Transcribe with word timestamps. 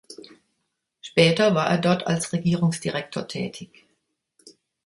Später 1.03 1.53
war 1.53 1.69
er 1.69 1.77
dort 1.77 2.07
als 2.07 2.33
Regierungsdirektor 2.33 3.27
tätig. 3.27 3.85